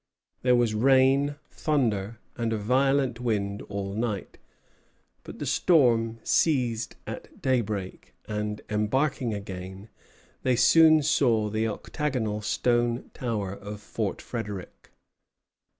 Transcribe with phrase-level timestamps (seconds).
[0.41, 4.39] There was rain, thunder, and a violent wind all night;
[5.23, 9.89] but the storm ceased at daybreak, and, embarking again,
[10.41, 14.89] they soon saw the octagonal stone tower of Fort Frédéric.